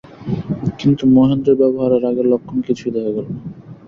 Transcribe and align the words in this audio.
কিন্তু 0.79 1.03
মহেন্দ্রের 1.15 1.59
ব্যবহারে 1.61 1.97
রাগের 1.99 2.27
লক্ষণ 2.29 2.57
কিছুই 2.67 2.91
দেখা 2.95 3.11
গেল 3.15 3.27
না। 3.27 3.39